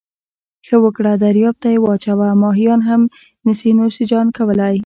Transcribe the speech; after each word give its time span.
ښه 0.65 0.77
وکړه 0.83 1.11
درياب 1.23 1.55
ته 1.63 1.67
یې 1.73 1.79
واچوه، 1.83 2.29
ماهيان 2.41 2.81
يې 2.83 2.87
هم 2.89 3.01
نسي 3.45 3.69
نوش 3.77 3.95
کولای. 4.37 4.75